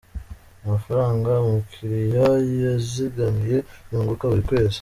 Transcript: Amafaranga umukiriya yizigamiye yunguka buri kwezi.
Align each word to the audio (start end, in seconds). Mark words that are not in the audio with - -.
Amafaranga 0.65 1.31
umukiriya 1.47 2.27
yizigamiye 2.49 3.57
yunguka 3.89 4.23
buri 4.29 4.43
kwezi. 4.49 4.77